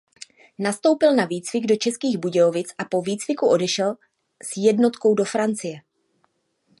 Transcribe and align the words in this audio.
Nastoupil 0.59 1.15
na 1.15 1.25
výcvik 1.25 1.65
do 1.65 1.75
Českých 1.75 2.17
Budějovic 2.17 2.73
a 2.77 2.85
po 2.85 3.01
výcviku 3.01 3.49
odešel 3.49 3.95
s 4.43 4.57
jednotkou 4.57 5.13
do 5.15 5.25
Francie. 5.25 5.81